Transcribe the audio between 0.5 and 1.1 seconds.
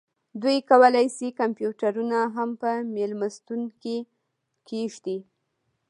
کولی